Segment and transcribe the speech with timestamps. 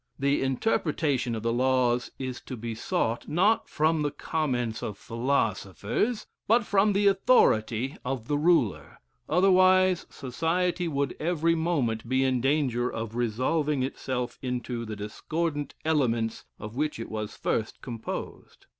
[0.17, 6.25] The interpretation of the laws is to be sought, not from the comments of philosophers,
[6.47, 12.89] but from the authority of the ruler; otherwise society would every moment be in danger
[12.89, 18.65] of resolving itself into the discordant elements of which it was at first composed.